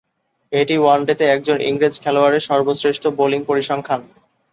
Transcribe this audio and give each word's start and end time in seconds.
এটি 0.51 0.75
ওয়ানডেতে 0.79 1.25
একজন 1.27 1.57
ইংরেজ 1.69 1.95
খেলোয়াড়ের 2.03 2.43
সর্বশ্রেষ্ঠ 2.49 3.03
বোলিং 3.17 3.41
পরিসংখ্যান। 3.45 4.01